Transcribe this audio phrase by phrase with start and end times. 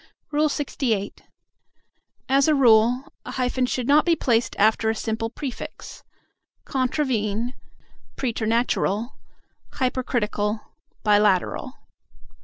[0.33, 1.13] LXVIII.
[2.27, 6.01] As a rule, a hyphen should not be placed after a simple prefix:
[6.65, 7.53] "contravene,"
[8.15, 9.19] "preternatural,"
[9.73, 10.59] "hypercritical,"
[11.03, 11.75] "bilateral."